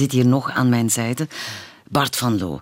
[0.00, 1.28] zit hier nog aan mijn zijde.
[1.88, 2.60] Bart van Loo.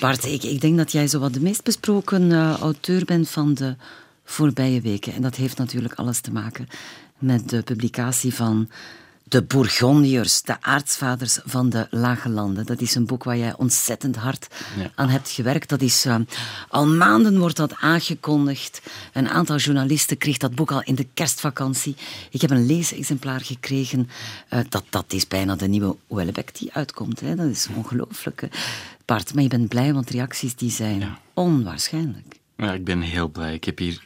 [0.00, 3.54] Bart, ik, ik denk dat jij zo wat de meest besproken uh, auteur bent van
[3.54, 3.76] de
[4.24, 5.12] voorbije weken.
[5.12, 6.68] En dat heeft natuurlijk alles te maken
[7.18, 8.68] met de publicatie van
[9.28, 12.66] de Bourgondiërs, de aartsvaders van de Lage Landen.
[12.66, 14.46] Dat is een boek waar jij ontzettend hard
[14.94, 15.68] aan hebt gewerkt.
[15.68, 16.16] Dat is, uh,
[16.68, 18.82] al maanden wordt dat aangekondigd.
[19.12, 21.96] Een aantal journalisten kreeg dat boek al in de kerstvakantie.
[22.30, 24.08] Ik heb een leesexemplaar gekregen.
[24.50, 27.20] Uh, dat, dat is bijna de nieuwe Houellebecq die uitkomt.
[27.20, 27.34] Hè.
[27.34, 28.48] Dat is ongelooflijk.
[29.04, 32.36] Bart, maar je bent blij, want reacties die zijn onwaarschijnlijk.
[32.56, 33.54] Ja, ik ben heel blij.
[33.54, 34.02] Ik heb hier...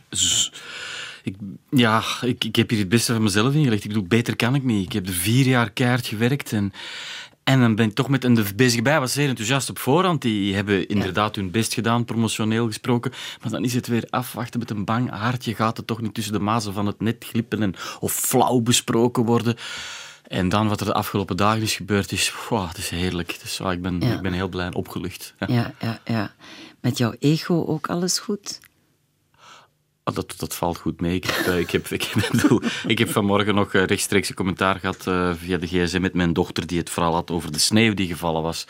[1.23, 1.37] Ik,
[1.71, 3.85] ja, ik, ik heb hier het beste van mezelf ingelegd.
[3.85, 4.87] Ik bedoel, beter kan ik niet.
[4.87, 6.73] Ik heb er vier jaar keihard gewerkt en...
[7.45, 8.25] En dan ben ik toch met...
[8.25, 10.23] En de bezige bij was zeer enthousiast op voorhand.
[10.23, 13.13] Die hebben inderdaad hun best gedaan, promotioneel gesproken.
[13.41, 15.55] Maar dan is het weer afwachten met een bang hartje.
[15.55, 19.25] Gaat het toch niet tussen de mazen van het net glippen en, of flauw besproken
[19.25, 19.57] worden?
[20.23, 23.39] En dan wat er de afgelopen dagen is gebeurd, is, wow, het is heerlijk.
[23.43, 25.35] Dus, ik, ben, ik ben heel blij en opgelucht.
[25.39, 25.47] Ja.
[25.55, 26.35] ja, ja, ja.
[26.81, 28.61] Met jouw ego ook alles goed?
[30.11, 31.15] Oh, dat, dat valt goed mee.
[31.15, 31.89] Ik heb, eh, ik, heb,
[32.87, 36.33] ik, heb vanmorgen nog eh, rechtstreeks een commentaar gehad uh, via de gsm met mijn
[36.33, 38.67] dochter die het vooral had over de sneeuw die gevallen was.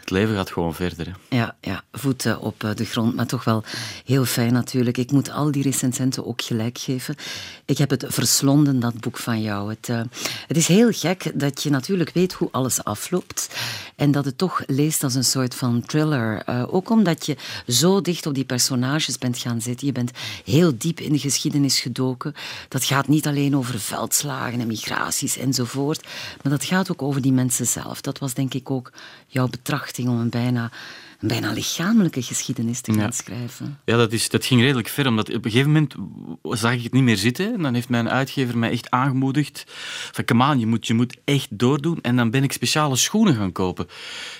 [0.00, 1.06] Het leven gaat gewoon verder.
[1.06, 1.36] Hè.
[1.36, 3.64] Ja, ja, voeten op de grond, maar toch wel
[4.04, 4.96] heel fijn natuurlijk.
[4.96, 7.16] Ik moet al die recensenten ook gelijk geven.
[7.64, 9.70] Ik heb het verslonden, dat boek van jou.
[9.70, 9.86] Het,
[10.46, 13.56] het is heel gek dat je natuurlijk weet hoe alles afloopt
[13.96, 16.42] en dat het toch leest als een soort van thriller.
[16.70, 19.86] Ook omdat je zo dicht op die personages bent gaan zitten.
[19.86, 20.10] Je bent
[20.44, 22.34] heel diep in de geschiedenis gedoken.
[22.68, 26.06] Dat gaat niet alleen over veldslagen en migraties enzovoort,
[26.42, 28.00] maar dat gaat ook over die mensen zelf.
[28.00, 28.92] Dat was denk ik ook
[29.26, 30.70] jouw betrachting om een bijna
[31.20, 33.78] een bijna lichamelijke geschiedenis te gaan schrijven.
[33.84, 35.94] Ja, dat, is, dat ging redelijk ver, omdat op een gegeven moment
[36.42, 37.54] zag ik het niet meer zitten.
[37.54, 39.64] En dan heeft mijn uitgever mij echt aangemoedigd
[40.12, 41.98] van, come on, je moet, je moet echt doordoen.
[42.02, 43.86] En dan ben ik speciale schoenen gaan kopen.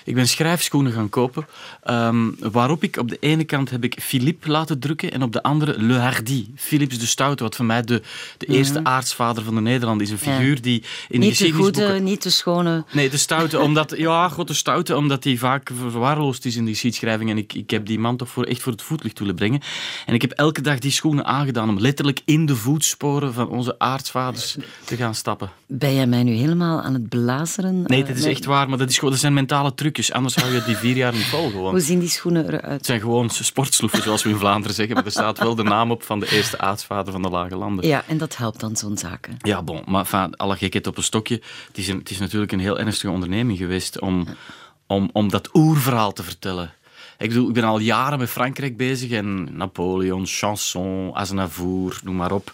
[0.05, 1.47] Ik ben schrijfschoenen gaan kopen,
[1.89, 5.43] um, waarop ik op de ene kant heb ik Philippe laten drukken en op de
[5.43, 8.01] andere Le Hardy, Philips de Stoute, wat voor mij de,
[8.37, 10.11] de eerste aartsvader van de Nederlanden is.
[10.11, 12.83] Een figuur die in niet de goede, niet de schone.
[12.91, 16.75] Nee, de Stoute, omdat, ja, god, de Stoute, omdat hij vaak verwaarloosd is in die
[16.75, 19.61] geschiedschrijving en ik, ik heb die man toch voor, echt voor het voetlicht willen brengen.
[20.05, 23.79] En ik heb elke dag die schoenen aangedaan om letterlijk in de voetsporen van onze
[23.79, 25.49] aartsvaders te gaan stappen.
[25.65, 27.83] Ben jij mij nu helemaal aan het blazeren?
[27.85, 30.11] Nee, dat is echt waar, maar dat, is gewoon, dat zijn mentale trucjes.
[30.11, 31.71] Anders hou je die vier jaar niet vol gewoon.
[31.71, 32.73] Hoe zien die schoenen eruit?
[32.73, 34.95] Het zijn gewoon sportsloeven, zoals we in Vlaanderen zeggen.
[34.95, 37.87] Maar er staat wel de naam op van de eerste aartsvader van de Lage Landen.
[37.87, 39.37] Ja, en dat helpt dan zo'n zaken.
[39.39, 39.81] Ja, bon.
[39.85, 41.41] Maar enfin, alle gekheid op een stokje.
[41.67, 44.27] Het is, een, het is natuurlijk een heel ernstige onderneming geweest om
[44.87, 46.73] om, om dat oerverhaal te vertellen.
[47.17, 52.31] Ik bedoel, ik ben al jaren met Frankrijk bezig en Napoleon, Chanson, Aznavour, noem maar
[52.31, 52.53] op.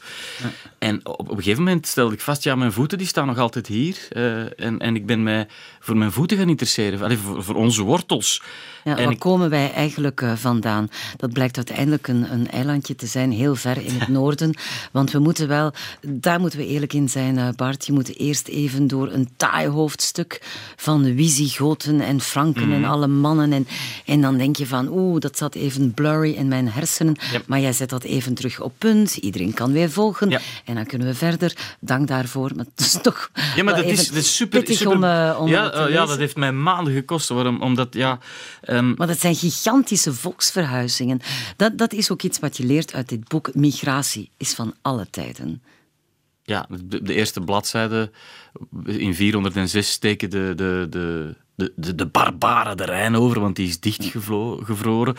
[0.77, 3.37] En op, op, een gegeven moment stelde ik vast, ja, mijn voeten die staan nog
[3.37, 4.07] altijd hier.
[4.11, 5.47] Uh, en, en ik ben mij
[5.79, 8.41] voor mijn voeten gaan interesseren, Allee, voor, voor onze wortels.
[8.83, 10.89] Ja, waar komen wij eigenlijk uh, vandaan?
[11.17, 14.53] Dat blijkt uiteindelijk een, een, eilandje te zijn, heel ver in het noorden.
[14.91, 17.85] Want we moeten wel, daar moeten we eerlijk in zijn, uh, Bart.
[17.85, 20.41] Je moet eerst even door een taai hoofdstuk
[20.75, 22.89] van de Wisigoten en Franken en mhm.
[22.89, 23.53] alle mannen.
[23.53, 23.67] En,
[24.05, 27.15] en dan denk je van, oeh, dat zat even blurry in mijn hersenen.
[27.45, 29.15] Maar jij zet dat even terug op punt.
[29.15, 30.41] Iedereen kan weer volgen.
[30.65, 31.75] En dan kunnen we verder.
[31.79, 32.51] Dank daarvoor.
[32.55, 35.47] Maar het is toch ja, maar dat is, dat is super, super, om, uh, om
[35.47, 37.29] ja, ja, dat heeft mij maanden gekost.
[37.29, 37.61] Waarom?
[37.61, 38.19] Omdat, ja...
[38.69, 38.93] Um...
[38.97, 41.19] Maar dat zijn gigantische volksverhuizingen.
[41.55, 43.53] Dat, dat is ook iets wat je leert uit dit boek.
[43.53, 45.61] Migratie is van alle tijden.
[46.43, 48.11] Ja, de, eerste bladzijde
[48.85, 53.67] in 406 steken de, de, de, de, de, de barbaren de Rijn over, want die
[53.67, 55.15] is dichtgevroren.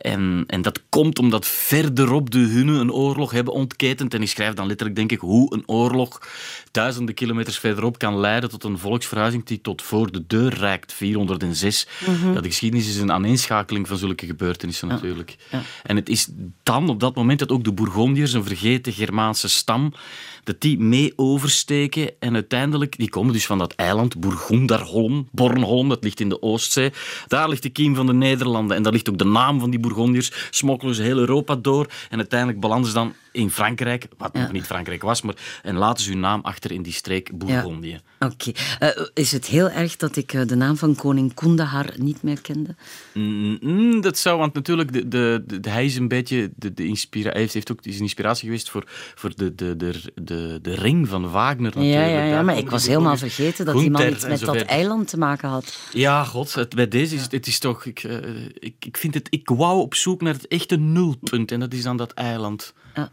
[0.00, 4.14] En, en dat komt omdat verderop de hunnen een oorlog hebben ontketend.
[4.14, 6.28] En die schrijft dan letterlijk, denk ik, hoe een oorlog
[6.70, 11.86] duizenden kilometers verderop kan leiden tot een volksverhuizing die tot voor de deur reikt, 406.
[12.06, 15.36] Mm De geschiedenis is een aaneenschakeling van zulke gebeurtenissen natuurlijk.
[15.50, 15.62] Ja.
[15.82, 16.28] En het is
[16.62, 19.92] dan op dat moment dat ook de Bourgondiërs, een vergeten Germaanse stam,
[20.44, 26.04] dat die mee oversteken en uiteindelijk, die komen dus van dat eiland Bourgonderholm, Bornholm, dat
[26.04, 26.92] ligt in de Oostzee.
[27.26, 29.80] Daar ligt de kiem van de Nederlanden en daar ligt ook de naam van die
[29.80, 30.48] Bourgondiërs.
[30.50, 34.64] Smokkelen ze heel Europa door en uiteindelijk belanden ze dan in Frankrijk, wat nog niet
[34.64, 38.00] Frankrijk was, maar en laten ze hun naam achter in die streek Bourgondië.
[38.18, 38.52] Oké.
[38.78, 42.40] Eh, is het heel erg dat ik eh, de naam van koning Kundahar niet meer
[42.40, 42.74] kende?
[43.12, 47.30] Mm, dat zou, want natuurlijk, de, de, de, hij is een beetje, de, de inspira
[47.30, 48.84] hij heeft, heeft ook is een inspiratie geweest voor,
[49.14, 51.94] voor de, de, de, de, de ring van Wagner natuurlijk.
[51.94, 55.08] Ja, ja, ja maar ik was helemaal vergeten dat die man iets met dat eiland
[55.08, 55.78] te maken had.
[55.92, 59.14] Ja, god, het, bij deze is het, het is toch, ik, uh, ik, ik vind
[59.14, 62.74] het, ik wou op zoek naar het echte nulpunt en dat is dan dat eiland.
[62.94, 63.12] Ja.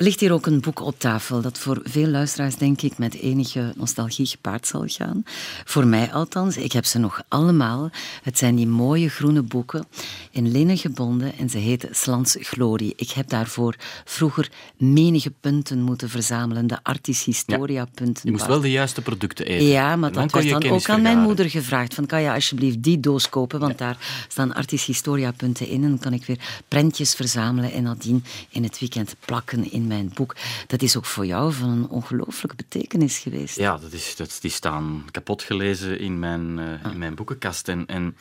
[0.00, 3.72] ligt hier ook een boek op tafel dat voor veel luisteraars, denk ik, met enige
[3.76, 5.22] nostalgie gepaard zal gaan.
[5.64, 6.56] Voor mij althans.
[6.56, 7.90] Ik heb ze nog allemaal.
[8.22, 9.86] Het zijn die mooie groene boeken
[10.30, 12.92] in linnen gebonden en ze heten Slans Glorie.
[12.96, 13.74] Ik heb daarvoor
[14.04, 18.22] vroeger menige punten moeten verzamelen, de Artis Historia punten.
[18.24, 19.66] Je moest wel de juiste producten eten.
[19.66, 21.94] Ja, maar dat werd dan ook aan mijn moeder gevraagd.
[21.94, 25.88] Van, kan je alsjeblieft die doos kopen, want daar staan Artis Historia punten in en
[25.88, 26.38] dan kan ik weer
[26.68, 30.36] prentjes verzamelen en nadien in het weekend plakken in mijn boek.
[30.66, 33.56] Dat is ook voor jou van een ongelooflijke betekenis geweest.
[33.56, 37.68] Ja, dat is, dat, die staan kapot gelezen in mijn, uh, in mijn boekenkast.
[37.68, 38.16] En, en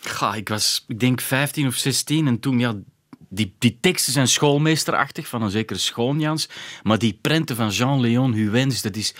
[0.00, 2.74] ga, ik was, ik denk, 15 of 16 en toen, ja,
[3.28, 6.48] die, die teksten zijn schoolmeesterachtig van een zekere Schoonjans,
[6.82, 9.14] maar die prenten van Jean-Léon Huens, dat is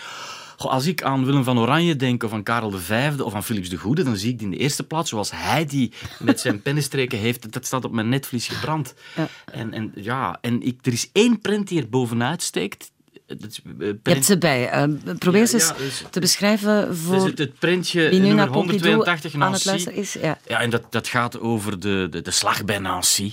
[0.67, 3.77] als ik aan Willem van Oranje denk, of aan Karel V of aan Philips de
[3.77, 7.19] Goede, dan zie ik die in de eerste plaats zoals hij die met zijn pennenstreken
[7.19, 7.53] heeft.
[7.53, 8.95] Dat staat op mijn netvlies gebrand.
[9.17, 9.29] Ja.
[9.53, 12.91] En, en, ja, en ik, er is één print die er bovenuit steekt.
[13.27, 14.87] Dat uh, Je hebt ze bij.
[14.87, 19.65] Uh, probeer eens ja, dus, te beschrijven voor dus het, printje nummer 182 aan het
[19.65, 20.13] luisteren is.
[20.13, 23.33] Ja, ja en dat, dat gaat over de, de, de slag bij Nancy.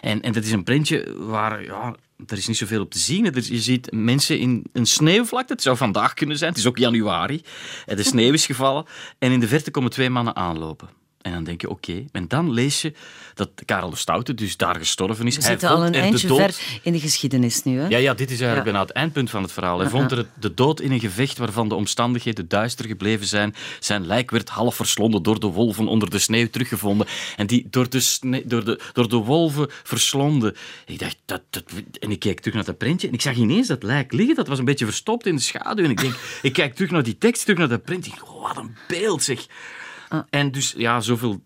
[0.00, 1.94] En, en dat is een printje waar ja,
[2.26, 3.24] er is niet zoveel op te zien.
[3.34, 5.52] je ziet mensen in een sneeuwvlakte.
[5.52, 6.50] Het zou vandaag kunnen zijn.
[6.50, 7.42] Het is ook januari.
[7.84, 8.84] De sneeuw is gevallen.
[9.18, 10.97] En in de verte komen twee mannen aanlopen.
[11.22, 12.04] En dan denk je, oké.
[12.12, 12.92] En dan lees je
[13.34, 15.36] dat Karel de Stoute dus daar gestorven is.
[15.36, 17.78] We zitten al een eindje ver in de geschiedenis nu.
[17.78, 17.86] Hè?
[17.86, 19.78] Ja, ja, dit is eigenlijk bijna het eindpunt van het verhaal.
[19.78, 23.54] Hij vond er de dood in een gevecht waarvan de omstandigheden duister gebleven zijn.
[23.80, 27.06] Zijn lijk werd half verslonden door de wolven onder de sneeuw teruggevonden.
[27.36, 30.56] En die door de, door de, door de wolven verslonden.
[30.86, 31.64] Ik dacht, dat, dat,
[32.00, 34.36] en ik keek terug naar dat printje en ik zag ineens dat lijk liggen.
[34.36, 35.84] Dat was een beetje verstopt in de schaduw.
[35.84, 38.12] En ik denk, ik kijk terug naar die tekst, terug naar dat printje.
[38.24, 39.46] Oh, wat een beeld, zeg.
[40.08, 40.22] Ah.
[40.30, 41.40] En dus, ja, zoveel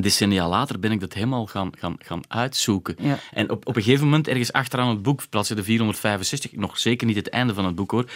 [0.00, 2.96] decennia later ben ik dat helemaal gaan, gaan, gaan uitzoeken.
[3.32, 7.16] En op, op een gegeven moment, ergens achteraan het boek, de 465, nog zeker niet
[7.16, 8.10] het einde van het boek hoor,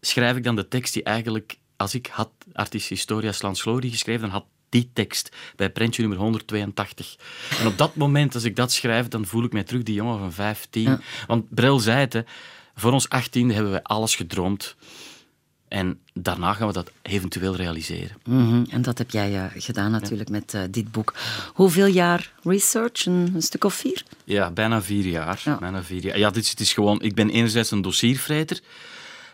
[0.00, 4.20] schrijf ik dan de tekst die eigenlijk, als ik had Artis Historia Slans Glory geschreven,
[4.20, 7.16] dan had die tekst bij prentje nummer 182.
[7.60, 10.18] En op dat moment, als ik dat schrijf, dan voel ik mij terug die jongen
[10.18, 11.00] van 15.
[11.26, 12.20] Want Brel zei het, hè,
[12.74, 14.76] voor ons 18 hebben we alles gedroomd.
[15.72, 18.16] En daarna gaan we dat eventueel realiseren.
[18.24, 21.14] Mhm, en dat heb jij uh, gedaan natuurlijk met uh, dit boek.
[21.54, 23.06] Hoeveel jaar research?
[23.06, 24.02] Een, een, stuk of vier?
[24.24, 25.40] Ja, bijna vier jaar.
[25.44, 26.18] Ja, bijna vier jaar.
[26.18, 27.02] ja dit, is, gewoon...
[27.02, 28.60] Ik ben enerzijds een dossiervreter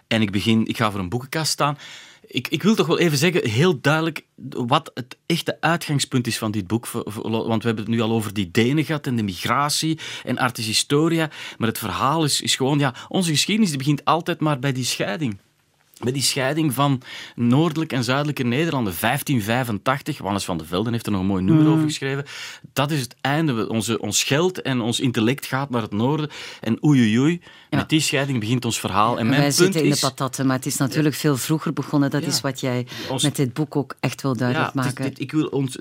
[0.06, 1.78] en ik, begin, ik ga voor een boekenkast staan.
[2.26, 6.50] Ik, ik wil toch wel even zeggen, heel duidelijk, wat het echte uitgangspunt is van
[6.50, 6.86] dit boek.
[7.22, 10.66] Want we hebben het nu al over die Denen gehad en de migratie en artis
[10.66, 11.30] historia.
[11.56, 14.84] Maar het verhaal is, is gewoon, ja, onze geschiedenis die begint altijd maar bij die
[14.84, 15.38] scheiding
[16.04, 17.02] met die scheiding van
[17.34, 18.94] noordelijk en zuidelijke Nederlanden.
[19.00, 21.72] 1585, Wannes van de Velden heeft er nog een mooi nummer mm.
[21.72, 22.24] over geschreven.
[22.72, 23.68] Dat is het einde.
[23.68, 26.30] Onze, ons geld en ons intellect gaat naar het noorden.
[26.60, 27.40] En oei oei oei,
[27.70, 29.18] met die scheiding begint ons verhaal.
[29.18, 32.10] En mijn Wij zitten in de patatten, maar het is natuurlijk veel vroeger begonnen.
[32.10, 32.86] Dat is wat jij
[33.22, 35.04] met dit boek ook echt wil duidelijk maken.
[35.04, 35.78] Dit, ik wil ons,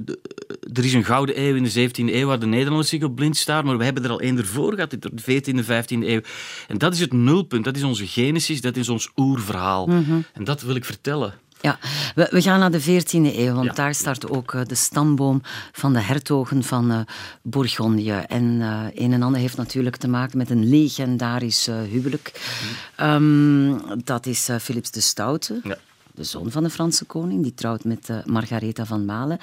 [0.73, 3.37] er is een gouden eeuw in de 17e eeuw waar de Nederlanders zich op blind
[3.37, 6.21] staan, maar we hebben er al één ervoor gehad, in de 14e, 15e eeuw.
[6.67, 9.89] En dat is het nulpunt, dat is onze genesis, dat is ons oerverhaal.
[10.07, 10.21] Mhm.
[10.33, 11.33] En dat wil ik vertellen.
[11.61, 11.79] Ja,
[12.15, 15.93] we, we, gaan naar de 14e eeuw, want daar start ook uh, de stamboom van
[15.93, 16.99] de hertogen van uh,
[17.41, 18.23] Bourgondië.
[18.27, 22.55] En uh, een en ander heeft natuurlijk te maken met een legendarisch huwelijk.
[23.01, 25.59] Um, dat is Philips de Stoute.
[25.63, 25.77] Ja.
[26.13, 29.37] De zoon van de Franse koning, die trouwt met Margaretha van Malen.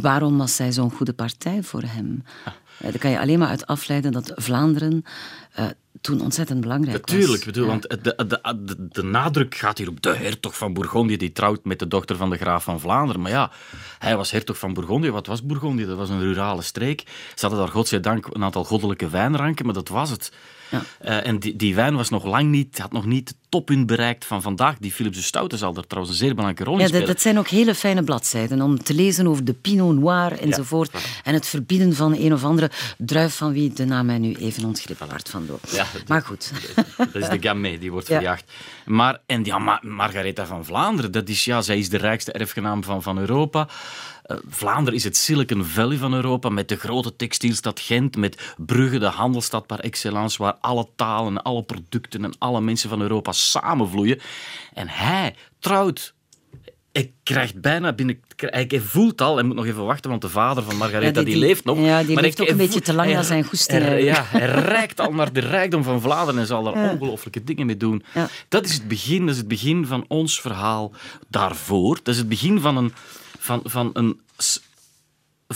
[0.00, 2.24] waarom was zij zo'n goede partij voor hem?
[2.44, 2.52] Ah.
[2.78, 5.04] daar kan je alleen maar uit afleiden dat Vlaanderen
[6.00, 7.44] toen ontzettend belangrijk Natuurlijk, was.
[7.44, 11.32] Bedoel, want de, de, de, de, nadruk gaat hier op de hertog van Bourgondië, die
[11.32, 13.22] trouwt met de dochter van de graaf van Vlaanderen.
[13.22, 13.50] Maar ja,
[13.98, 15.10] hij was hertog van Bourgondië.
[15.10, 15.86] Wat was Bourgondië?
[15.86, 17.02] Dat was een rurale streek.
[17.34, 20.32] Ze hadden daar godzijdank een aantal goddelijke wijnranken, maar dat was het.
[20.70, 20.82] Ja.
[21.04, 24.24] Uh, en die, die, wijn was nog lang niet, had nog niet het toppunt bereikt
[24.24, 24.78] van vandaag.
[24.78, 27.06] Die Philips de Stoute zal daar trouwens een zeer belangrijke rol in ja, spelen.
[27.06, 30.92] Dat zijn ook hele fijne bladzijden om te lezen over de Pinot Noir enzovoort.
[31.24, 34.64] En het verbieden van een of andere druif van wie de naam mij nu even
[34.64, 35.58] ontglipt, Bart van Loo.
[35.70, 36.52] Ja, maar goed.
[36.96, 38.52] Dat is de Gamay, die wordt verjaagd.
[38.84, 42.84] Maar, en ja, Mar Margaretha van Vlaanderen, dat is, ja, zij is de rijkste erfgenaam
[42.84, 43.68] van, van Europa.
[44.30, 48.98] Uh, Vlaanderen is het Silicon Valley van Europa, met de grote textielstad Gent, met Brugge,
[48.98, 54.20] de handelstad par excellence, waar alle talen, alle producten en alle mensen van Europa samenvloeien.
[54.74, 56.14] En hij trouwt
[56.92, 58.20] ik krijg bijna binnen...
[58.36, 61.64] Hij voelt al, hij moet nog even wachten, want de vader van Margaretha die, leeft
[61.64, 61.78] nog.
[61.78, 64.02] Ja, die maar leeft ook een beetje te lang naar zijn goesting.
[64.02, 67.76] ja, hij reikt al naar de rijkdom van Vlaanderen en zal daar ongelooflijke dingen mee
[67.76, 68.02] doen.
[68.48, 70.92] Dat is het begin, dat is het begin van ons verhaal
[71.28, 71.94] daarvoor.
[72.02, 72.92] Dat is het begin van een...
[73.50, 74.20] Van, van een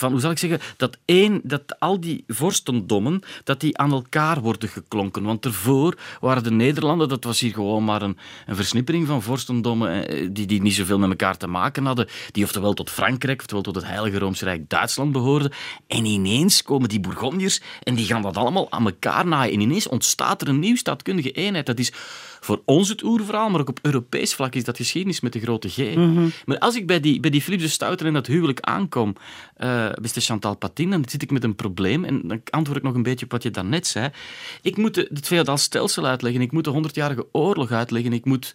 [0.01, 4.69] hoe zal ik zeggen, dat, één, dat al die vorstendommen, dat die aan elkaar worden
[4.69, 5.23] geklonken.
[5.23, 10.09] Want ervoor waren de Nederlanden, dat was hier gewoon maar een, een versnippering van vorstendommen
[10.09, 13.63] eh, die, die niet zoveel met elkaar te maken hadden, die oftewel tot Frankrijk, oftewel
[13.63, 15.53] tot het Heilige Roomse Rijk Duitsland behoorden.
[15.87, 19.55] En ineens komen die Bourgondiërs en die gaan dat allemaal aan elkaar naaien.
[19.55, 21.67] En ineens ontstaat er een nieuw staatkundige eenheid.
[21.67, 21.93] Dat is
[22.45, 25.69] voor ons het oerverhaal, maar ook op Europees vlak is dat geschiedenis met de grote
[25.69, 25.77] G.
[25.77, 26.29] Mhm.
[26.45, 29.17] Maar als ik bij die, bij die Philips de Stouter en dat huwelijk aankom,
[29.59, 32.05] uh, beste Chantal Patin, dan zit ik met een probleem.
[32.05, 34.11] En dan antwoord ik nog een beetje op wat je daarnet zei.
[34.63, 38.55] Ik moet het feodal stelsel uitleggen, ik moet de honderdjarige oorlog uitleggen, ik moet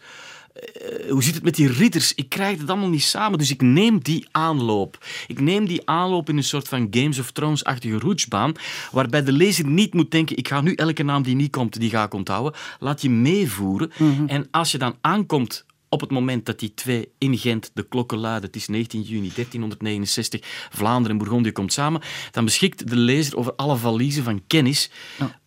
[0.55, 2.13] uh, hoe zit het met die ridders?
[2.15, 5.05] Ik krijg het allemaal niet samen, dus ik neem die aanloop.
[5.27, 8.53] Ik neem die aanloop in een soort van Games of Thrones-achtige roetsbaan,
[8.91, 11.89] waarbij de lezer niet moet denken, ik ga nu elke naam die niet komt, die
[11.89, 12.53] ga ik onthouden.
[12.79, 13.91] Laat je meevoeren.
[13.97, 14.27] Mhm.
[14.27, 18.17] En als je dan aankomt op het moment dat die twee in Gent de klokken
[18.17, 23.37] luiden, het is 19 juni 1369, Vlaanderen en Bourgondië komt samen, dan beschikt de lezer
[23.37, 24.89] over alle valiezen van kennis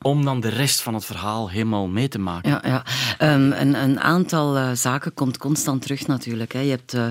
[0.00, 2.50] om dan de rest van het verhaal helemaal mee te maken.
[2.50, 2.84] Ja,
[3.18, 3.34] ja.
[3.34, 6.52] Um, een, een, aantal uh, zaken komt constant terug natuurlijk.
[6.52, 6.60] Hè.
[6.60, 7.06] Je hebt uh,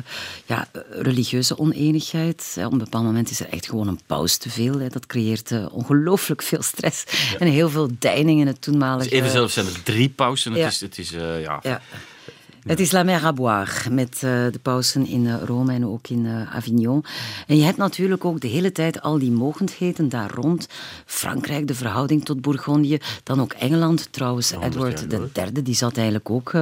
[0.45, 2.55] ja, religieuze oneenigheid.
[2.65, 4.79] Op een bepaald moment is er echt gewoon een paus te veel.
[4.79, 4.88] Hè.
[4.88, 7.38] Dat creëert uh, ongelooflijk veel stress ja.
[7.38, 9.09] en heel veel deining in het toenmalige...
[9.09, 10.53] Dus even zelfs zijn er drie pausen.
[10.53, 10.81] Het is...
[10.81, 11.81] Het is ja.
[12.62, 16.08] Het is La Mer à Boire met uh, de pausen in uh, Rome en ook
[16.08, 17.06] in uh, Avignon.
[17.48, 20.68] En je hebt natuurlijk ook de hele tijd al die mogendheden daar rond.
[21.06, 22.98] Frankrijk, de verhouding tot Bourgondië.
[23.24, 24.51] Dan ook Engeland, trouwens.
[24.51, 25.06] Edward
[25.38, 26.53] III, die zat eigenlijk ook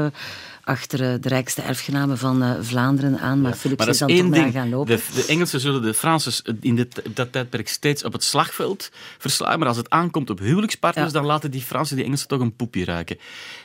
[0.69, 4.29] achter de rijkste erfgenamen van uh, Vlaanderen aan, maar ja, Philips maar is dan toch
[4.29, 4.95] ding, gaan lopen.
[4.95, 9.59] De, de, Engelsen zullen de Fransen in dit, dat tijdperk steeds op het slagveld verslaan,
[9.59, 11.17] maar als het aankomt op huwelijkspartners, ja.
[11.19, 13.17] dan laten die Fransen die Engelsen toch een poepje ruiken.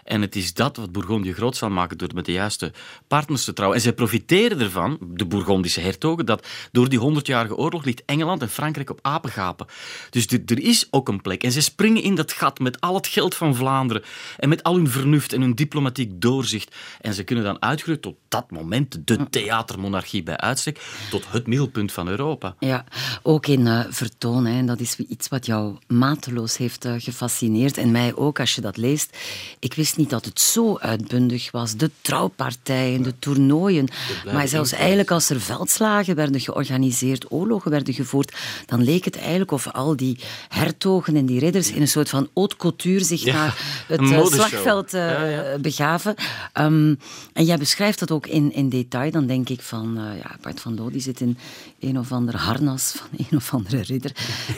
[0.05, 2.73] En het is dat wat Bourgondië groot zal maken door met de juiste
[3.09, 3.79] partners te trouwen.
[3.79, 8.49] En zij profiteren ervan, de Bourgondische hertogen, dat door die honderdjarige oorlog ligt Engeland en
[8.49, 9.67] Frankrijk op apengapen.
[10.11, 11.43] Dus er, er is ook een plek.
[11.43, 14.03] En ze springen in dat gat met al het geld van Vlaanderen
[14.37, 16.75] en met al hun vernuft en hun diplomatiek doorzicht.
[17.01, 21.93] En ze kunnen dan uitgroeien tot dat moment de theatermonarchie bij uitstek, tot het middelpunt
[21.93, 22.55] van Europa.
[22.59, 22.85] Ja,
[23.23, 24.47] ook in uh, vertoon.
[24.47, 24.65] Hè.
[24.65, 27.79] Dat is iets wat jou mateloos heeft uh, gefascineerd.
[27.79, 29.17] En mij ook, als je dat leest.
[29.59, 31.77] Ik wist niet dat het zo uitbundig was.
[31.77, 33.89] De trouwpartijen, de toernooien.
[34.33, 38.37] Maar zelfs eigenlijk als er veldslagen werden georganiseerd, oorlogen werden gevoerd,
[38.67, 42.29] dan leek het eigenlijk of al die hertogen en die ridders in een soort van
[42.35, 45.59] haute couture zich ja, naar het uh, slagveld ja, ja.
[45.59, 46.15] begaven.
[46.61, 46.84] Um,
[47.33, 49.11] en jij beschrijft dat ook in, in detail.
[49.11, 51.39] Dan denk ik van, uh, ja, Bart van Loo die zit in
[51.81, 54.13] een of ander harnas van een of andere ridder.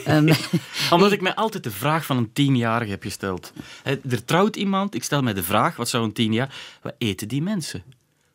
[0.07, 0.29] um,
[0.95, 3.53] Omdat ik mij altijd de vraag van een tienjarige heb gesteld.
[3.83, 6.55] Er trouwt iemand, ik stel mij de vraag, wat zou een tien jaar...
[6.81, 7.83] Wat eten die mensen?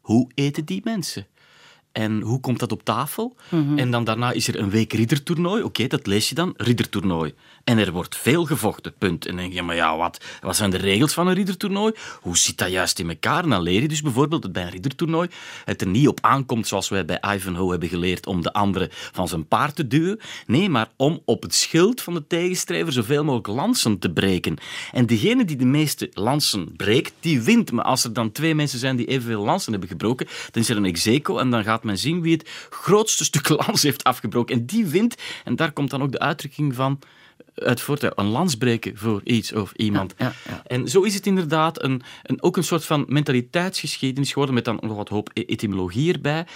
[0.01, 1.27] Hoe eten die mensen?
[1.93, 3.37] En hoe komt dat op tafel?
[3.51, 3.57] Mhm.
[3.57, 3.79] Mm -hmm.
[3.79, 5.59] En dan daarna is er een week riddertoernooi.
[5.59, 6.55] Oké, okay, dat lees je dan.
[6.57, 7.35] Riddertoernooi.
[7.65, 9.27] En er wordt veel gevochten, punt.
[9.27, 11.93] En dan denk je, maar ja, wat, wat zijn de regels van een riddertoernooi?
[12.21, 13.43] Hoe zit dat juist in elkaar?
[13.43, 15.29] En dan leer je dus bijvoorbeeld dat bij een riddertoernooi
[15.65, 19.29] het er niet op aankomt, zoals wij bij Ivanhoe hebben geleerd, om de andere van
[19.29, 20.21] zijn paard te duwen.
[20.47, 24.57] Nee, maar om op het schild van de tegenstrever zoveel mogelijk lansen te breken.
[24.93, 27.73] En degene die de meeste lansen breekt, die wint.
[27.73, 30.77] Maar als er dan twee mensen zijn die evenveel lansen hebben gebroken, dan is er
[30.77, 34.55] een execo en dan gaat men zien wie het grootste stuk lans heeft afgebroken.
[34.57, 35.15] En die wint.
[35.45, 36.99] En daar komt dan ook de uitdrukking van
[37.55, 40.15] uit voort, een lans breken voor iets of iemand.
[40.19, 40.63] Ja, ja, ja.
[40.67, 44.79] En zo is het inderdaad een, een, ook een soort van mentaliteitsgeschiedenis geworden, met dan
[44.81, 46.47] nog wat hoop etymologie erbij.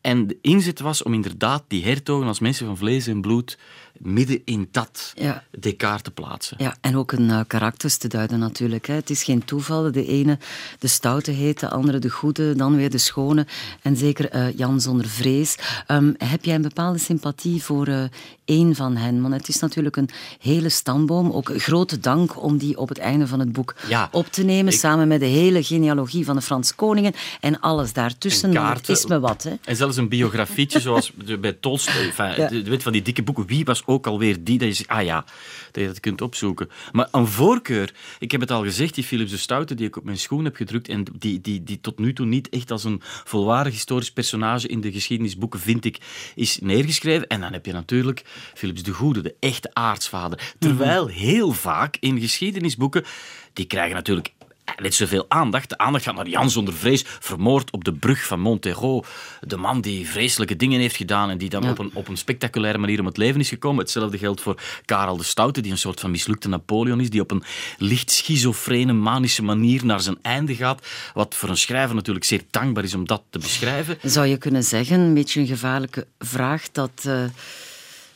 [0.00, 3.58] En de inzet was om inderdaad die hertogen als mensen van vlees en bloed
[3.98, 5.42] midden in dat ja.
[5.58, 6.56] decor te plaatsen.
[6.60, 8.86] Ja, en ook een uh, karakters te duiden natuurlijk.
[8.86, 8.94] Hè.
[8.94, 9.92] Het is geen toeval.
[9.92, 10.38] De ene
[10.78, 13.46] de stoute heet, de andere de goede, dan weer de schone.
[13.82, 15.56] En zeker uh, Jan zonder vrees.
[15.88, 18.02] Um, heb jij een bepaalde sympathie voor uh,
[18.44, 19.20] één van hen?
[19.20, 20.08] Want het is natuurlijk een
[20.40, 21.30] hele stamboom.
[21.30, 24.72] Ook grote dank om die op het einde van het boek ja, op te nemen.
[24.72, 24.78] ik...
[24.78, 27.12] Samen met de hele genealogie van de Franse koningen.
[27.40, 28.48] En alles daartussen.
[28.48, 29.42] En kaarten, is me wat.
[29.42, 29.54] Hè.
[29.64, 32.02] En zelfs een biografietje zoals bij Tolstoy.
[32.02, 32.48] Enfin, Ja.
[32.48, 33.46] de, weet van die dikke boeken.
[33.46, 34.58] Wie was ook alweer die?
[34.58, 35.24] Dat je zegt, ah ja,
[35.70, 36.68] dat je dat kunt opzoeken.
[36.92, 40.04] Maar een voorkeur, ik heb het al gezegd, die Philips de Stoute die ik op
[40.04, 43.00] mijn schoen heb gedrukt en die, die, die tot nu toe niet echt als een
[43.24, 45.98] volwaardig historisch personage in de geschiedenisboeken, vind ik,
[46.34, 47.26] is neergeschreven.
[47.26, 48.22] En dan heb je natuurlijk
[48.54, 50.54] Philips de Goede, de echte aartsvader.
[50.58, 53.04] Terwijl heel vaak in geschiedenisboeken,
[53.52, 54.32] die krijgen natuurlijk
[54.76, 55.68] net zoveel aandacht.
[55.68, 59.02] De aandacht gaat naar Jan zonder vrees, vermoord op de brug van Montero.
[59.40, 61.70] De man die vreselijke dingen heeft gedaan en die dan Ja.
[61.70, 63.80] op, een, op een spectaculaire manier om het leven is gekomen.
[63.80, 67.30] Hetzelfde geldt voor Karel de Stoute, die een soort van mislukte Napoleon is, die op
[67.30, 67.42] een
[67.78, 70.86] licht schizofrene, manische manier naar zijn einde gaat.
[71.14, 73.98] Wat voor een schrijver natuurlijk zeer dankbaar is om dat te beschrijven.
[74.02, 77.24] Zou je kunnen zeggen, een beetje een gevaarlijke vraag, dat eh,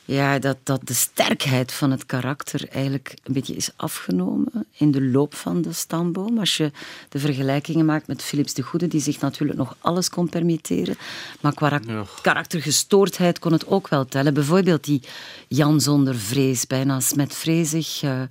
[0.05, 5.01] ja, dat, dat de sterkheid van het karakter eigenlijk een beetje is afgenomen in de
[5.01, 6.39] loop van de stamboom.
[6.39, 6.71] Als je
[7.09, 10.97] de vergelijkingen maakt met Philips de Goede, die zich natuurlijk nog alles kon permitteren,
[11.41, 11.79] maar qua
[12.21, 14.33] karaktergestoordheid kon het ook wel tellen.
[14.33, 15.01] Bijvoorbeeld die
[15.47, 18.01] Jan zonder vrees, bijna smetvrezig...
[18.03, 18.21] Uh,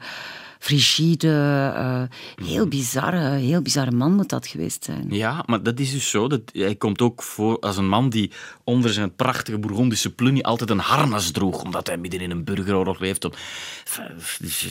[0.63, 2.03] frigide, uh,
[2.47, 5.07] heel, bizarre, heel bizarre man moet dat geweest zijn.
[5.11, 6.29] Ja, maar dat is dus zo.
[6.29, 8.31] Dat, hij komt ook voor als een man die
[8.65, 12.99] onder zijn prachtige Bourgondische plunie altijd een harnas droeg, omdat hij midden in een burgeroorlog
[12.99, 13.25] leeft.
[13.25, 13.33] Om,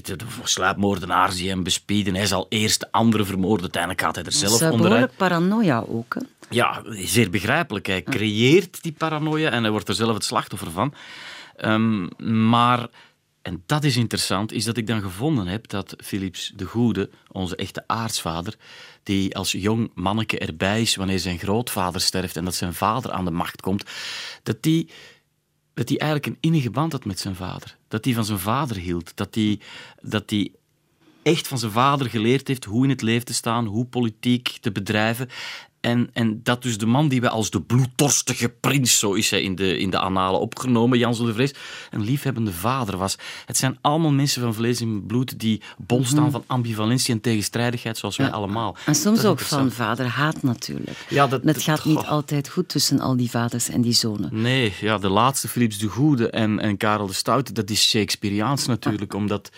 [0.03, 2.15] de sluipmoordenaars die hem bespieden.
[2.15, 4.81] Hij zal eerst de anderen vermoorden, uiteindelijk gaat hij er zelf onderuit.
[4.81, 6.13] behoorlijk paranoia ook.
[6.13, 6.21] Hè?
[6.50, 7.88] Ja, zeer begrijpelijk.
[7.88, 10.93] Hij creëert die paranoia en hij wordt er zelf het slachtoffer van.
[11.65, 12.10] Um,
[12.50, 12.88] maar
[13.41, 17.55] en dat is interessant, is dat ik dan gevonden heb dat Philips de Goede, onze
[17.55, 18.55] echte aartsvader,
[19.03, 23.25] die als jong manneke erbij is wanneer zijn grootvader sterft en dat zijn vader aan
[23.25, 23.83] de macht komt,
[24.43, 24.89] dat die,
[25.74, 27.77] dat die eigenlijk een innige band had met zijn vader.
[27.88, 29.12] Dat hij van zijn vader hield.
[29.15, 29.60] Dat hij
[30.01, 30.55] dat die
[31.24, 34.71] echt van zijn vader geleerd heeft hoe in het leven te staan, hoe politiek te
[34.71, 35.29] bedrijven.
[35.82, 39.42] En, en dat dus de man die we als de bloeddorstige prins, zo is hij
[39.42, 41.54] in de, in de annalen opgenomen, Jans de Vrees,
[41.92, 43.18] een liefhebbende vader was.
[43.46, 46.32] Het zijn allemaal mensen van vlees en bloed die bol staan mhm.
[46.32, 48.76] van ambivalentie en tegenstrijdigheid, zoals wij allemaal.
[48.86, 51.06] En soms ook van vaderhaat natuurlijk.
[51.10, 54.30] Ja, dat, het gaat niet altijd goed tussen al die vaders en die zonen.
[54.32, 58.66] Nee, ja, de laatste, Philips de Goede en, en Karel de Stoute, dat is Shakespeareaans
[58.66, 59.52] natuurlijk, omdat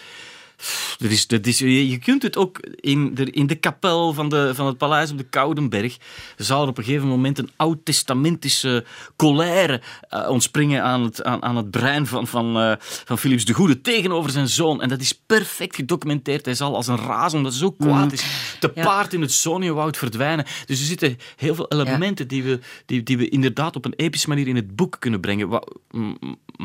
[0.99, 4.51] er is, dat is, je kunt het ook in de, in de kapel van, de,
[4.55, 5.97] van het paleis op de Koudenberg.
[6.37, 9.81] zal er op een gegeven moment een oud-testamentische colère
[10.13, 13.81] uh, ontspringen aan het, aan, aan het brein van, van, uh, van Philips de Goede
[13.81, 14.81] tegenover zijn zoon.
[14.81, 16.45] En dat is perfect gedocumenteerd.
[16.45, 18.23] Hij zal als een raas, omdat hij zo kwaad is,
[18.59, 20.45] te paard in het Soniewoud verdwijnen.
[20.65, 24.27] Dus er zitten heel veel elementen die, we, die, die we inderdaad op een epische
[24.29, 25.61] manier in het boek kunnen brengen.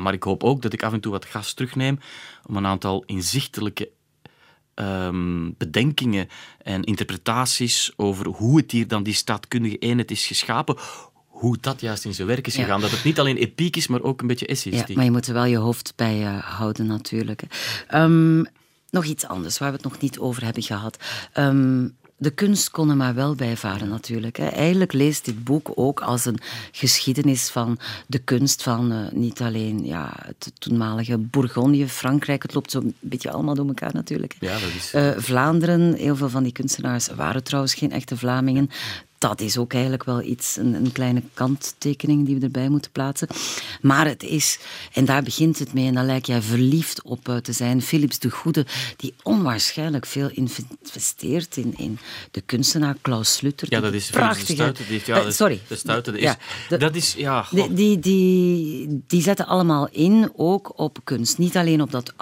[0.03, 1.99] Maar ik hoop ook dat ik af en toe wat gas terugneem
[2.47, 3.91] om een aantal inzichtelijke
[4.75, 6.29] um, bedenkingen
[6.63, 10.77] en interpretaties over hoe het hier dan die staatkundige eenheid is geschapen,
[11.27, 12.81] hoe dat juist in zijn werk is gegaan.
[12.81, 14.89] Dat het niet alleen epiek is, maar ook een beetje essayistiek.
[14.89, 17.43] Ja, maar je moet er wel je hoofd bij uh, houden natuurlijk.
[17.95, 18.47] Um,
[18.91, 21.05] nog iets anders waar we het nog niet over hebben gehad.
[21.35, 24.37] Um, de kunst kon er maar wel bijvaren natuurlijk.
[24.37, 24.47] Hè.
[24.47, 26.39] Eigenlijk leest dit boek ook als een
[26.73, 32.43] geschiedenis van de kunst van uh, niet alleen ja, het toenmalige Bourgondië, Frankrijk.
[32.43, 34.37] Het loopt zo'n beetje allemaal door elkaar natuurlijk.
[34.41, 34.95] Ja, dat is...
[34.95, 38.71] Uh, Vlaanderen, heel veel van die kunstenaars waren trouwens geen echte Vlamingen
[39.19, 43.29] dat is ook eigenlijk wel iets, een, een, kleine kanttekening die we erbij moeten plaatsen.
[43.81, 44.59] Maar het is,
[44.93, 48.31] en daar begint het mee, en daar lijkt jij verliefd op te zijn, Philips de
[48.31, 51.99] Goede, die onwaarschijnlijk veel investeert in, in
[52.31, 53.67] de kunstenaar Klaus Slutter.
[53.71, 55.61] Ja, dat is de ja, uh, sorry.
[55.69, 56.21] De is...
[56.21, 56.37] Ja,
[56.79, 57.47] dat is, ja...
[57.51, 61.39] Die, die, die, die, zetten allemaal in, ook op kunst.
[61.39, 62.13] Niet alleen op dat,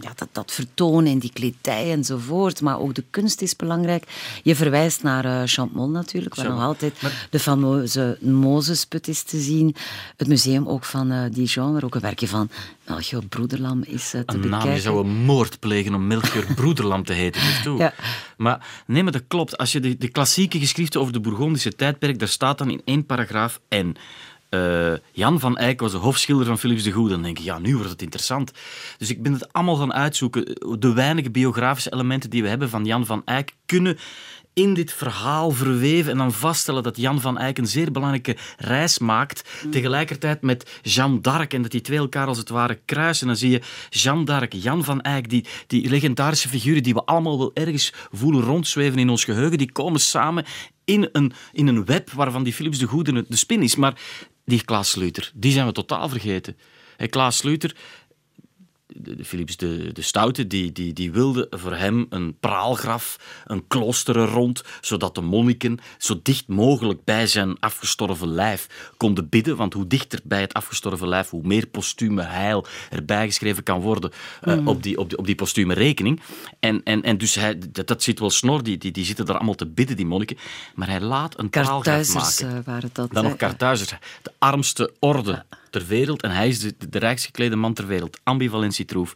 [0.00, 4.04] ja, dat, dat vertonen en die kledij enzovoort, maar ook de kunst is belangrijk.
[4.42, 9.74] Je verwijst naar uh, Champmol natuurlijk, waar nog altijd de fameuze Mozesput is te zien.
[10.16, 12.50] Het museum ook van uh, Dijon, waar ook een werkje van
[12.86, 14.66] Melchior Broederlam is uh, te een bekijken.
[14.66, 17.40] Naam, je zou een moord plegen om Melchior Broederlam te heten.
[17.62, 17.78] Toe.
[17.84, 17.94] Ja.
[18.36, 19.58] Maar nee, maar dat klopt.
[19.58, 23.06] Als je de, de klassieke geschriften over de Bourgondische tijdperk, daar staat dan in één
[23.06, 23.96] paragraaf en...
[24.50, 27.10] Uh, Jan van Eyck was de hofschilder van Philips de Goede.
[27.10, 28.52] Dan denk ik, ja, nu wordt het interessant.
[28.98, 30.44] Dus ik ben het allemaal gaan uitzoeken.
[30.78, 33.98] De weinige biografische elementen die we hebben van Jan van Eyck kunnen
[34.54, 38.98] in dit verhaal verweven en dan vaststellen dat Jan van Eyck een zeer belangrijke reis
[38.98, 39.70] maakt, mm.
[39.70, 43.26] tegelijkertijd met Jeanne d'Arc en dat die twee elkaar als het ware kruisen.
[43.26, 47.38] Dan zie je Jeanne d'Arc, Jan van Eyck, die, die legendarische figuren die we allemaal
[47.38, 50.44] wel ergens voelen rondzweven in ons geheugen, die komen samen
[50.84, 53.76] in een, in een web waarvan die Philips de Goede de spin is.
[53.76, 53.94] Maar
[54.44, 56.56] die Klaas Sluiter, die zijn we totaal vergeten.
[56.96, 57.76] Hey, Klaas Sluiter
[58.94, 64.16] de, Philips de, de Stoute, die, die, die wilde voor hem een praalgraf, een klooster
[64.16, 69.56] rond, zodat de monniken zo dicht mogelijk bij zijn afgestorven lijf konden bidden.
[69.56, 74.10] Want hoe dichter bij het afgestorven lijf, hoe meer postume heil erbij geschreven kan worden
[74.44, 76.20] uh, op, die, op, die, op die postume rekening.
[76.60, 79.36] En, en, en dus hij, dat, dat zit wel snor, die, die, die zitten daar
[79.36, 80.36] allemaal te bidden, die monniken.
[80.74, 82.62] Maar hij laat een praalgraf maken.
[82.64, 83.12] Waren dat.
[83.12, 87.56] Dan nog Kartuizers, de armste orde ter wereld en hij is de, de rijkst geklede
[87.56, 88.18] man ter wereld.
[88.22, 89.14] Ambivalentietroef.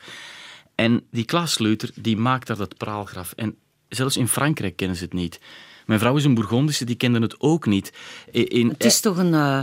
[0.74, 3.32] En die Klaas Sleuter, die maakt daar dat praalgraf.
[3.32, 3.56] En
[3.88, 5.40] zelfs in Frankrijk kennen ze het niet.
[5.86, 7.92] Mijn vrouw is een Bourgondische, die kende het ook niet.
[8.30, 9.60] In, het is toch een, uh,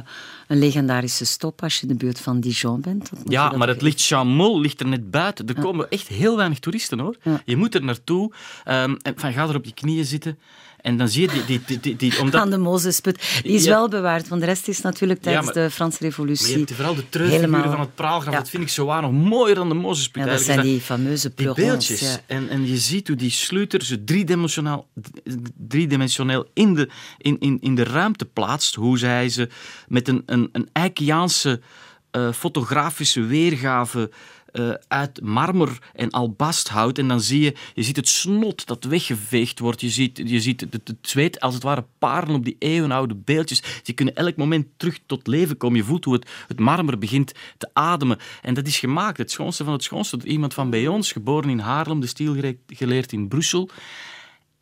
[0.48, 3.10] een legendarische stop als je in de buurt van Dijon bent.
[3.26, 5.48] Ja, maar het ligt Chamol ligt er net buiten.
[5.48, 7.16] Er komen echt heel weinig toeristen hoor.
[7.46, 8.32] Je moet er naartoe
[8.68, 10.40] um, en van, ga er op je knieën zitten.
[10.86, 11.62] En dan zie je die...
[11.66, 12.42] die, die, die, omdat...
[12.42, 13.40] Aan de Mozesput.
[13.44, 16.44] Die is wel bewaard, want de rest is natuurlijk tijdens de Franse revolutie...
[16.44, 18.36] Maar je hebt vooral de treurfiguren van het praalgraf.
[18.36, 20.24] Dat vind ik zo waar nog mooier dan de Mozesput.
[20.24, 21.58] Ja, dat zijn die fameuze pleurons.
[21.58, 22.20] Die beeldjes.
[22.26, 24.88] En, en je ziet hoe die sluiter ze driedimensionaal,
[25.58, 28.76] driedimensioneel in de, in, in, in de ruimte plaatst.
[28.76, 29.50] Hoe zij ze
[29.88, 31.62] met een, een, een Eikiaanse
[32.12, 34.12] uh, fotografische weergave
[34.56, 36.98] uh, uit marmer en albasthout.
[36.98, 39.82] En dan zie je, je ziet het snot dat weggeveegd wordt.
[39.82, 43.64] Je ziet, je ziet het, het zweet als het ware parelen op die eeuwenoude beeldjes.
[43.84, 45.78] Die kunnen elk moment terug tot leven komen.
[45.78, 48.18] Je voelt hoe het, het marmer begint te ademen.
[48.42, 50.20] En dat is gemaakt, het schoonste van het schoonste.
[50.24, 53.70] Iemand van bij ons, geboren in Haarlem, de stiel geleerd in Brussel.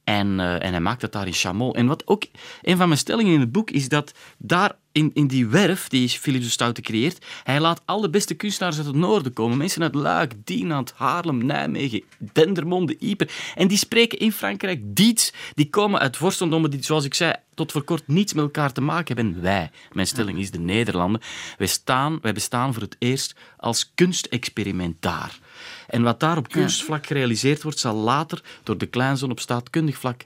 [0.04, 1.76] En, uh, en hij maakt dat daar in Chamol.
[1.76, 2.24] En wat ook
[2.62, 6.10] een van mijn stellingen in het boek is dat daar in, in die werf die
[6.10, 9.58] Philippe de Stoute creëert, hij laat alle beste kunstenaars uit het noorden komen.
[9.58, 13.32] Mensen uit Luik, Dienand, Haarlem, Nijmegen, Dendermonde, Ieper.
[13.56, 15.34] En die spreken in Frankrijk Diets.
[15.54, 18.82] Die komen uit vorstendommen die, zoals ik zei, tot voor kort niets met elkaar te
[18.82, 19.42] maken hebben.
[19.42, 21.22] Wij, mijn stelling is de Nederlanden,
[21.58, 25.40] wij, staan, wij bestaan voor het eerst als kunstexperimentaar.
[25.88, 30.24] En wat daar op kunstvlak gerealiseerd wordt, zal later door de kleinzoon op staatkundig vlak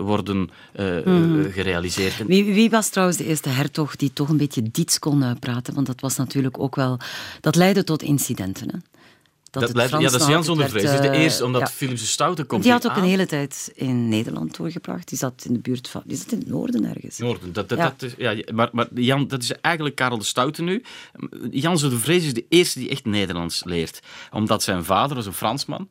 [0.00, 0.84] worden uh,
[1.52, 2.26] gerealiseerd.
[2.26, 5.74] Wie, wie, was trouwens de eerste hertog die toch een beetje diets kon praten?
[5.74, 6.98] Want dat was natuurlijk ook wel...
[7.40, 8.78] Dat leidde tot incidenten, hè?
[9.50, 10.82] Dat, dat ja, dat is Jan zonder vrees.
[10.82, 11.66] is de eerste, omdat ja.
[11.66, 15.08] Philips de Stoute komt Die had ook een hele tijd in Nederland doorgebracht.
[15.08, 16.02] Die zat in de buurt van...
[16.04, 17.18] Die zat in het noorden ergens.
[17.18, 17.84] Noorden, dat, dat, ja.
[17.84, 20.82] dat is, ja, maar, maar Jan, dat is eigenlijk Karel de Stoute nu.
[21.50, 24.00] Jan zonder vrees is de eerste die echt Nederlands leert.
[24.30, 25.88] Omdat zijn vader was een Fransman.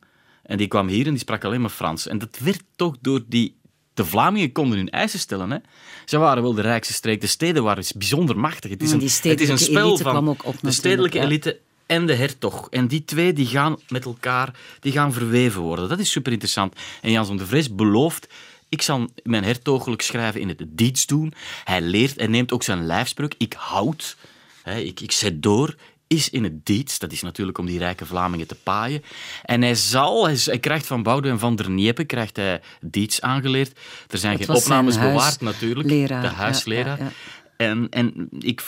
[0.48, 2.06] En die kwam hier en die sprak alleen maar Frans.
[2.06, 3.56] En dat werd toch door die
[3.94, 5.50] de Vlamingen konden hun eisen stellen.
[5.50, 5.58] Hè.
[6.04, 7.20] Ze waren wel de rijkste streek.
[7.20, 8.70] De steden waren bijzonder machtig.
[8.70, 12.68] Het is een, het is een spel van de stedelijke elite en de hertog.
[12.70, 15.88] En die twee die gaan met elkaar die gaan verweven worden.
[15.88, 16.74] Dat is super interessant.
[17.02, 18.28] En Jan van de Vries belooft
[18.68, 21.34] ik zal mijn hertogelijk schrijven in het diets doen.
[21.64, 23.34] Hij leert en neemt ook zijn lijfspreuk.
[23.38, 24.16] Ik houd,
[24.64, 25.74] ik, ik zet door,
[26.08, 26.98] is in het Diets.
[26.98, 29.02] Dat is natuurlijk om die rijke Vlamingen te paaien.
[29.44, 33.78] En hij zal, hij, krijgt van Boudewijn van der Niepen, krijgt hij Diets aangeleerd.
[34.08, 35.88] Er zijn geen opnames bewaard natuurlijk.
[35.88, 37.12] Leraar, de huisleraar.
[37.56, 38.60] En, en ik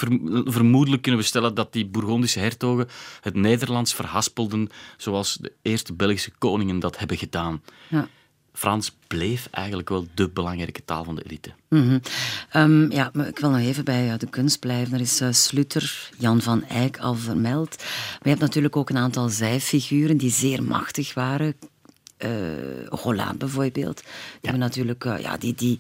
[0.44, 2.88] vermoedelijk kunnen we stellen dat die Bourgondische hertogen
[3.20, 7.62] het Nederlands verhaspelden zoals de eerste Belgische koningen dat hebben gedaan.
[7.88, 8.09] Ja.
[8.61, 11.51] Frans bleef eigenlijk wel de belangrijke taal van de elite.
[11.68, 14.94] Mm ja, maar ik wil nog even bij de kunst blijven.
[14.94, 17.77] Er is uh, Sluter, Jan van Eyck al vermeld.
[17.79, 21.55] Maar je hebt natuurlijk ook een aantal zijfiguren die zeer machtig waren.
[22.18, 22.31] Uh,
[22.87, 23.96] Roland bijvoorbeeld.
[23.96, 24.38] Die ja.
[24.40, 25.05] hebben natuurlijk...
[25.05, 25.79] Uh, ja, die, die,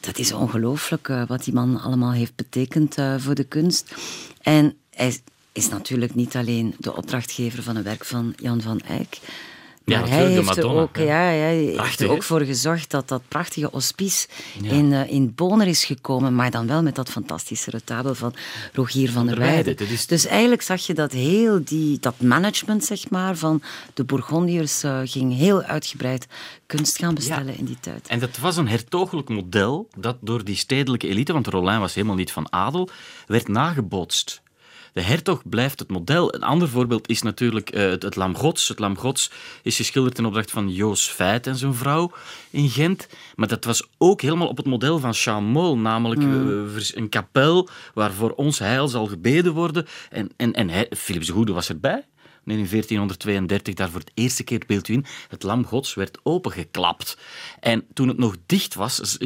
[0.00, 3.94] dat is ongelooflijk wat die man allemaal heeft betekend voor de kunst.
[4.42, 5.16] En hij
[5.52, 9.18] is natuurlijk niet alleen de opdrachtgever van een werk van Jan van Eyck...
[9.84, 13.68] Maar hij heeft er ook, ja, ja, heeft er ook voor gezorgd dat dat prachtige
[13.72, 14.28] hospice
[14.62, 18.34] in, uh, in Boner is gekomen, maar dan wel met dat fantastische retabel van
[18.72, 19.76] Rogier van, der Weijden.
[20.06, 23.62] Dus eigenlijk zag je dat heel die, dat management zeg maar, van
[23.94, 26.26] de Bourgondiërs uh, ging heel uitgebreid
[26.66, 28.08] kunst gaan bestellen in die tijd.
[28.08, 32.16] En dat was een hertogelijk model dat door die stedelijke elite, want Rolijn was helemaal
[32.16, 32.88] niet van adel,
[33.26, 34.42] werd nagebootst.
[34.94, 36.34] De hertog blijft het model.
[36.34, 38.68] Een ander voorbeeld is natuurlijk uh, het, het Lam Gods.
[38.68, 39.30] Het Lam Gods
[39.62, 42.12] is geschilderd in opdracht van Joos Veit en zijn vrouw
[42.50, 43.08] in Gent.
[43.34, 46.76] Maar dat was ook helemaal op het model van Chamol, namelijk mm.
[46.76, 49.86] uh, een kapel waar voor ons heil zal gebeden worden.
[50.10, 52.04] En, en, en Philips de Goede was erbij
[52.44, 55.04] in 1432 daar voor het eerste keer beeld in.
[55.28, 57.18] Het lam gods werd opengeklapt.
[57.60, 59.18] En toen het nog dicht was,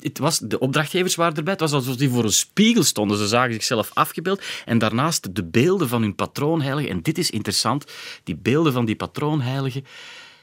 [0.00, 3.18] het was de opdrachtgevers waren erbij, het was alsof die voor een spiegel stonden.
[3.18, 6.88] Ze zagen zichzelf afgebeeld en daarnaast de beelden van hun patroonheilige.
[6.88, 7.84] En dit is interessant,
[8.24, 9.82] die beelden van die patroonheilige.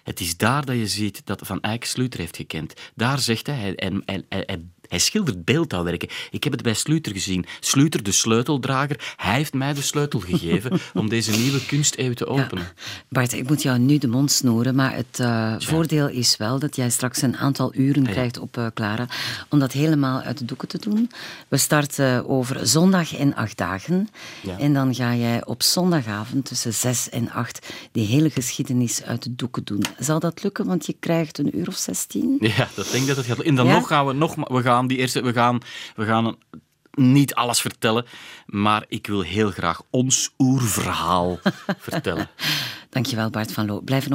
[0.04, 2.74] Het is daar dat je ziet dat Van Eyck Sluter heeft gekend.
[2.96, 4.60] Daar zegt hij, hij, hij, hij
[4.90, 6.10] hij schildert beeldhouwwerken.
[6.32, 7.46] Ik heb het bij Sluter gezien.
[7.60, 12.64] Sluter, de sleuteldrager, hij heeft mij de sleutel gegeven om deze nieuwe kunsteeuw te openen.
[12.64, 12.82] Ja.
[13.10, 16.76] Bart, ik moet jou nu de mond snoeren, maar het uh, voordeel is wel dat
[16.76, 19.08] jij straks een aantal uren krijgt op uh, Clara
[19.50, 21.12] om dat helemaal uit de doeken te doen.
[21.48, 24.10] We starten over zondag en acht dagen.
[24.58, 29.36] En dan ga jij op zondagavond tussen zes en acht die hele geschiedenis uit de
[29.36, 29.84] doeken doen.
[30.00, 30.66] Zal dat lukken?
[30.66, 32.38] Want je krijgt een uur of zestien.
[32.40, 34.36] Ja, dat denk ik dat het gaat En dan nog gaan we nog...
[34.36, 35.60] We gaan die eerste, we gaan,
[35.96, 36.38] we gaan
[36.92, 38.06] niet alles vertellen,
[38.46, 41.40] maar ik wil heel graag ons oerverhaal
[41.90, 42.30] vertellen.
[42.90, 43.82] Dankjewel Bart van Loo.
[43.82, 44.08] Blijven